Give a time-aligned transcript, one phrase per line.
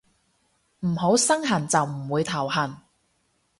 [0.79, 2.75] 唔好身痕就唔會頭痕